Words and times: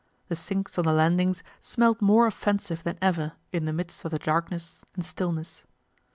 The 0.29 0.35
sinks 0.35 0.79
on 0.79 0.85
the 0.85 0.93
landings 0.93 1.43
smelled 1.59 2.01
more 2.01 2.25
offensive 2.25 2.81
than 2.83 2.97
ever 3.03 3.33
in 3.51 3.65
the 3.65 3.71
midst 3.71 4.03
of 4.03 4.09
the 4.09 4.17
darkness 4.17 4.81
and 4.95 5.05
stillness. 5.05 5.63